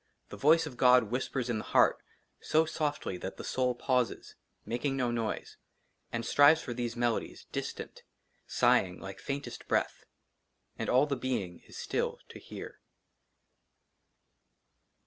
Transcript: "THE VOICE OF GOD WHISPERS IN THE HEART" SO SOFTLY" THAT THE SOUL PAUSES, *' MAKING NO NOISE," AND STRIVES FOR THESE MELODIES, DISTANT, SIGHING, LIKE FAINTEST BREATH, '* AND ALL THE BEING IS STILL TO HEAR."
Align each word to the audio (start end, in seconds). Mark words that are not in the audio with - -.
"THE 0.31 0.35
VOICE 0.37 0.65
OF 0.65 0.77
GOD 0.77 1.11
WHISPERS 1.11 1.47
IN 1.47 1.59
THE 1.59 1.63
HEART" 1.65 2.01
SO 2.51 2.65
SOFTLY" 2.65 3.17
THAT 3.19 3.37
THE 3.37 3.43
SOUL 3.43 3.75
PAUSES, 3.75 4.33
*' 4.49 4.65
MAKING 4.65 4.97
NO 4.97 5.11
NOISE," 5.11 5.57
AND 6.11 6.25
STRIVES 6.25 6.63
FOR 6.63 6.73
THESE 6.73 6.95
MELODIES, 6.95 7.45
DISTANT, 7.51 8.01
SIGHING, 8.47 8.99
LIKE 8.99 9.19
FAINTEST 9.19 9.67
BREATH, 9.67 10.05
'* 10.39 10.75
AND 10.79 10.89
ALL 10.89 11.05
THE 11.05 11.15
BEING 11.17 11.59
IS 11.67 11.77
STILL 11.77 12.17
TO 12.29 12.39
HEAR." 12.39 12.79